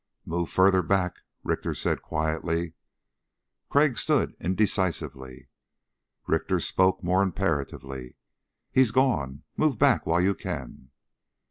"Move 0.25 0.49
further 0.49 0.81
back," 0.81 1.17
Richter 1.43 1.75
said 1.75 2.01
quietly. 2.01 2.73
Crag 3.69 3.99
stood 3.99 4.35
indecisively. 4.39 5.47
Richter 6.25 6.59
spoke 6.59 7.03
more 7.03 7.21
imperatively. 7.21 8.15
"He's 8.71 8.89
gone. 8.89 9.43
Move 9.57 9.77
back 9.77 10.07
while 10.07 10.19
you 10.19 10.33
can." 10.33 10.89